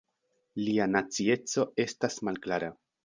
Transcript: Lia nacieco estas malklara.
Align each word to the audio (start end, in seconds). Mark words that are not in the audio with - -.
Lia 0.67 0.87
nacieco 0.95 1.67
estas 1.85 2.17
malklara. 2.31 2.73